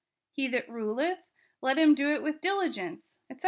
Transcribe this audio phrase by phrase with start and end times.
[0.31, 1.19] he that ruleth,
[1.61, 3.39] let Imn do it with diligence, 8fc.